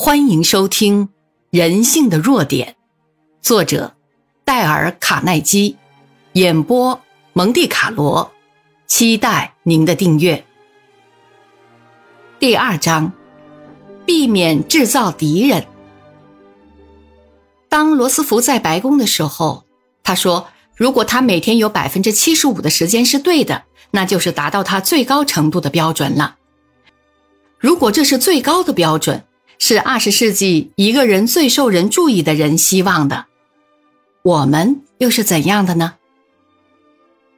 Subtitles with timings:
[0.00, 1.08] 欢迎收听
[1.50, 2.68] 《人性的弱点》，
[3.42, 3.96] 作者
[4.44, 5.76] 戴尔·卡耐基，
[6.34, 7.00] 演播
[7.32, 8.30] 蒙蒂卡罗。
[8.86, 10.44] 期待您的订阅。
[12.38, 13.10] 第二章，
[14.06, 15.66] 避免制造敌人。
[17.68, 19.64] 当罗斯福在白宫的时候，
[20.04, 20.46] 他说
[20.76, 26.36] ：“如果他每天有百分之七十五的时间是对的，那就是达到他最高程度的标准了。
[27.58, 29.24] 如果这是最高的标准。”
[29.58, 33.26] 是二十世纪一个人最受人注意的人希望的，
[34.22, 35.94] 我们又是怎样的呢？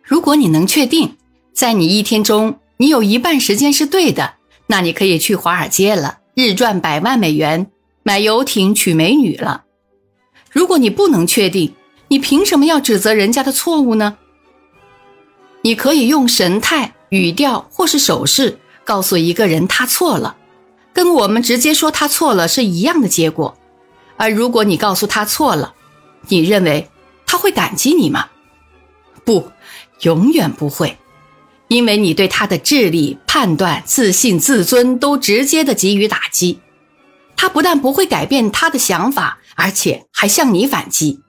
[0.02, 1.16] 如果你能确定，
[1.54, 4.34] 在你一天中你有一半时间是对的，
[4.66, 7.70] 那你可以去华尔街了，日赚百万美元，
[8.02, 9.64] 买游艇娶美女了。
[10.50, 11.74] 如果你不能确定，
[12.08, 14.18] 你凭什么要指责人家的错误呢？
[15.62, 20.36] 你可以用神态、语调或是手势告诉一个人他错了。
[20.92, 23.56] 跟我们直接说他错了是一样的结果，
[24.16, 25.74] 而如果你告诉他错了，
[26.28, 26.90] 你认为
[27.26, 28.26] 他会感激你吗？
[29.24, 29.50] 不，
[30.00, 30.98] 永远不会，
[31.68, 36.58] 因为你对他的智力、判断、自信、自尊都直接的给予打击。
[37.36, 41.20] 他不但不会改变他的想法，而且还向你反击。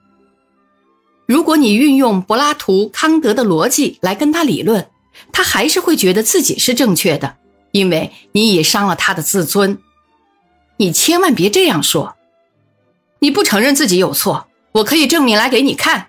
[1.26, 4.90] 如果你运用柏拉图、康德的逻辑来跟他理论，
[5.32, 7.36] 他还是会觉得自己是正确的。
[7.72, 9.78] 因为你已伤了他的自尊，
[10.76, 12.14] 你千万别这样说。
[13.18, 16.08] 你不承认自己有错，我可以证明来给你看。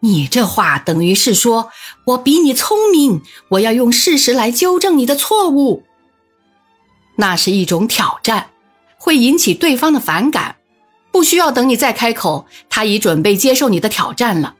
[0.00, 1.70] 你这话等于是说
[2.04, 5.84] 我比你聪明，我要用事实来纠正你的错误。
[7.16, 8.50] 那是一种挑战，
[8.98, 10.56] 会引起对方的反感。
[11.10, 14.56] 不需要等你再开口，他已准备接受你的挑战了。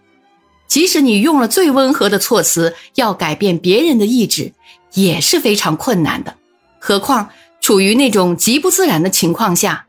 [0.67, 4.53] 即使你用了最温和的措辞，要改变别人的意志。
[4.95, 6.35] 也是非常困难的，
[6.79, 9.87] 何况处于那种极不自然的情况下，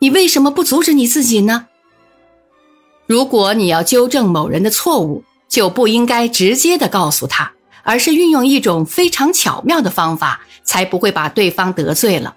[0.00, 1.66] 你为什么不阻止你自己呢？
[3.06, 12.36] 如果你要纠正某人的错误，就不应该直接的告诉他，而是运用一种非常巧妙的方法，才不会把对方得罪了。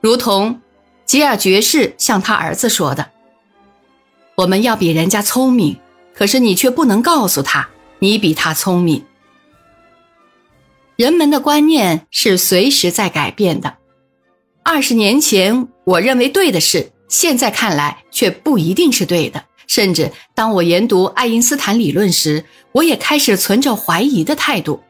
[0.00, 0.60] 如同
[1.06, 3.08] 吉尔爵士向他儿子说的
[4.36, 5.78] ：“我们要比人家聪明，
[6.14, 7.68] 可是你却不能告诉他
[8.00, 9.02] 你比他聪明。”
[10.96, 13.74] 人们的观念是随时在改变的。
[14.62, 19.44] 二十年前我认为对的事，现在看来却不一定是对的。
[19.66, 24.82] 甚至当我研读爱因斯坦理论时，我也开始存着怀疑的态度。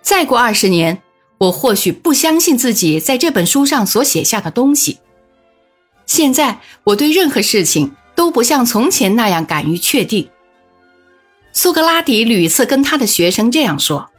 [0.00, 1.02] 再过二十年，
[1.36, 4.98] 我或许不相信自己在这本书上所写下的东西。
[6.06, 10.28] 现在我对任何事情都不像从前那样敢于确定。
[11.52, 14.09] 苏格拉底屡次跟他的学生这样说。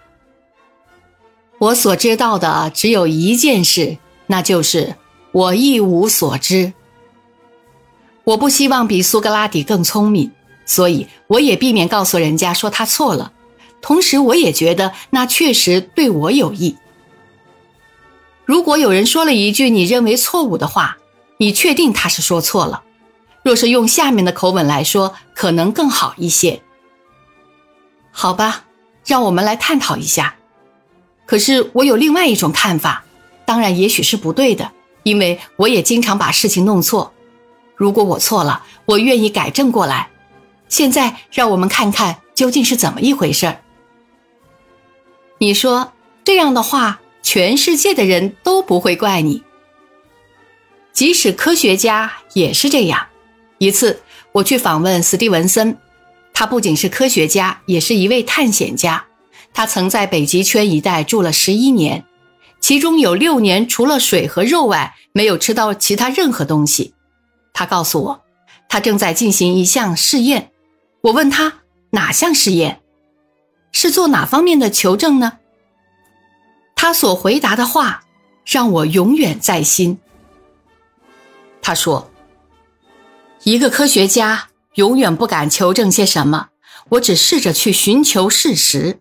[1.61, 4.95] 我所知道的只有一件事，那就是
[5.31, 6.73] 我一无所知。
[8.23, 10.31] 我不希望比苏格拉底更聪明，
[10.65, 13.31] 所以我也避免告诉人家说他错了。
[13.79, 16.75] 同时，我也觉得那确实对我有益。
[18.43, 20.97] 如果有人说了一句你认为错误的话，
[21.37, 22.81] 你确定他是说错了。
[23.43, 26.59] 若是用下面的口吻来说，可能更好一些。
[28.09, 28.65] 好吧，
[29.05, 30.37] 让我们来探讨一下。
[31.31, 33.05] 可是我有另外一种看法，
[33.45, 34.69] 当然也许是不对的，
[35.03, 37.13] 因为我也经常把事情弄错。
[37.73, 40.09] 如果我错了，我愿意改正过来。
[40.67, 43.61] 现在让我们看看究竟是怎么一回事儿。
[45.37, 45.93] 你说
[46.25, 49.41] 这样的话，全世界的人都不会怪你，
[50.91, 53.07] 即使科学家也是这样。
[53.57, 54.01] 一次
[54.33, 55.77] 我去访问斯蒂文森，
[56.33, 59.05] 他不仅是科学家，也是一位探险家。
[59.53, 62.05] 他曾在北极圈一带住了十一年，
[62.59, 66.93] 其中有六年除了水和肉外，没有吃到其他任何东西。
[67.53, 68.21] 他告诉我，
[68.69, 70.51] 他正在进行一项试验。
[71.01, 72.81] 我问他哪项试验，
[73.71, 75.39] 是做哪方面的求证呢？
[76.75, 78.03] 他所回答的话
[78.45, 79.99] 让我永远在心。
[81.61, 82.09] 他说
[83.43, 86.47] ：“一个科学家永远不敢求证些什么，
[86.89, 88.99] 我只试着去寻求事实。”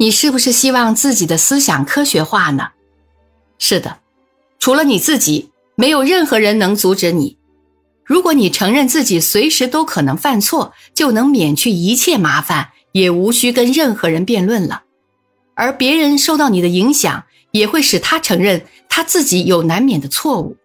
[0.00, 2.68] 你是不是希望自己的思想科学化呢？
[3.58, 3.98] 是的，
[4.58, 7.36] 除了你自己，没有任何人能阻止你。
[8.02, 14.84] 如果你承认自己随时都可能犯错，就能免去一切麻烦，也无需跟任何人辩论了。
[15.54, 20.56] 而别人受到你的影响，也会使他承认他自己有难免的错误。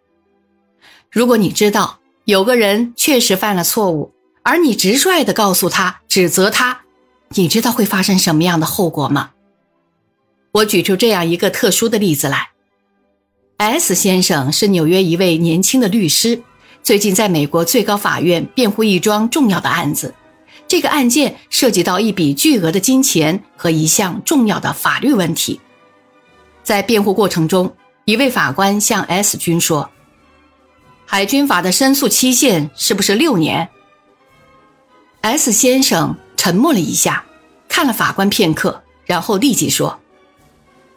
[1.12, 6.85] 如果你知道有个人确实犯了错误，而你直率地告诉他、指责他。
[7.38, 9.32] 你知道会发生什么样的后果吗？
[10.54, 12.50] 我举出这样一个特殊的例子来
[13.58, 16.42] ：S 先生是纽约一位年轻的律师，
[16.82, 20.14] 最近在美国最高法院辩护一桩重要的案子。
[20.66, 25.60] 这个案件涉及到一笔巨额的金钱和一项重要的法律问题。
[26.64, 29.90] 在辩护过程中，一位法官向 S 君说
[31.06, 33.68] ：“海军法的申诉期限是不是六年
[35.22, 37.26] ？”S 先生沉默了一下，
[37.68, 40.00] 看了法官片刻，然后立即说：“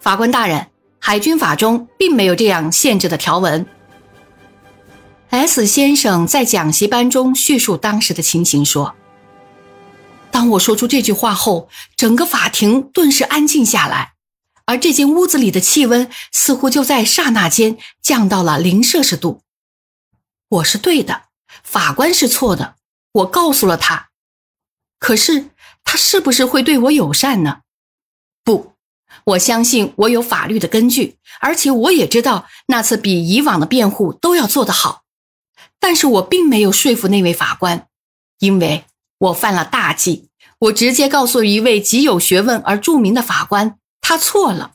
[0.01, 0.69] 法官大人。”
[1.01, 3.65] 海军法中并没有这样限制的条文。
[5.31, 8.97] S 先生在讲习班中叙述当时的情形说
[10.33, 14.15] ：“当我说出这句话后，整个法庭顿时安静下来，
[14.67, 19.43] 而这间屋子里的气温似乎就在刹那间降到了零摄氏度。
[20.49, 21.27] 我是对的，
[21.63, 22.75] 法官是错的。
[23.13, 24.08] 我告诉了他，
[24.99, 25.51] 可是
[25.85, 27.61] 他是不是会对我友善呢？
[28.45, 28.75] 不。”
[29.25, 35.03] 我相信我有法律的根据，而且我也知道那次比以往的辩护都要做得好。
[35.79, 37.89] 但是我并没有说服那位法官，
[38.39, 38.85] 因为
[39.19, 40.29] 我犯了大忌。
[40.61, 44.73] 我直接告诉一位极有学问而著名的法官，他错了。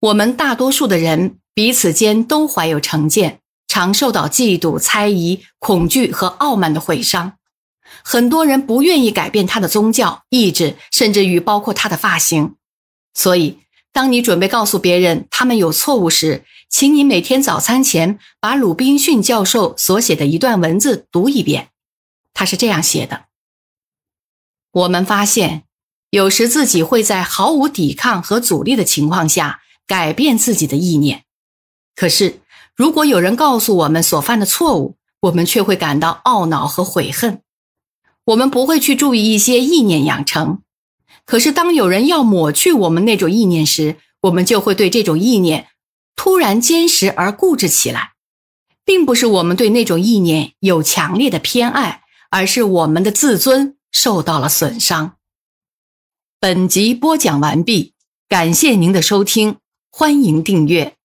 [0.00, 7.38] 我们大多数的人彼此间都怀有成见，常受到嫉妒、猜疑、恐惧和傲慢的毁伤。
[8.02, 12.56] 很多人不愿意改变他的宗教意志，甚至于包括他的发型。
[13.14, 13.58] 所以，
[13.92, 21.68] 当你准备告诉别人他们有错误时，请你每天早餐前把鲁滨逊教授所写的一段文字读一遍。
[22.32, 23.26] 他是这样写的：
[24.72, 25.62] 我们发现，
[26.10, 31.24] 有时自己会在毫无抵抗和阻力的情况下改变自己的意念。
[31.94, 32.40] 可是，
[32.74, 37.40] 如果有人告诉我们所犯的错误，我们却会感到懊恼和悔恨。
[38.26, 40.60] 我们不会去注意一些意念养成。
[41.26, 45.68] 可是，当有人要抹去我们那种意念时，我们就会对这种意念
[46.16, 48.12] 突然坚实而固执起来，
[48.84, 55.16] 并不是我们对那种意念有强烈的偏爱，而是我们的自尊受到了损伤。
[56.38, 57.94] 本集播讲完毕，
[58.28, 59.56] 感谢您的收听，
[59.90, 60.96] 欢迎订阅。